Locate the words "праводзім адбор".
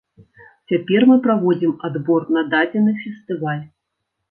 1.27-2.27